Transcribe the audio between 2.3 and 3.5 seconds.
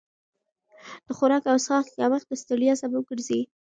ستړیا سبب ګرځي.